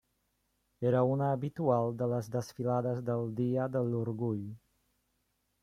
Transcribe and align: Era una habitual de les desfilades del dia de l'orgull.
Era 0.91 1.03
una 1.15 1.27
habitual 1.33 1.91
de 1.99 2.07
les 2.13 2.31
desfilades 2.37 3.03
del 3.11 3.29
dia 3.43 3.69
de 3.77 3.85
l'orgull. 3.93 4.43